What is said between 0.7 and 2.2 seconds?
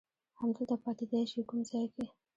پاتېدای شې، کوم ځای کې؟